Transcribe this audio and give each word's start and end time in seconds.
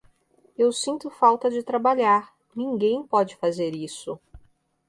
Eu 0.57 0.71
sinto 0.71 1.11
falta 1.11 1.47
de 1.47 1.61
trabalhar, 1.61 2.33
ninguém 2.55 3.05
pode 3.05 3.35
fazer 3.35 3.75
isso. 3.75 4.19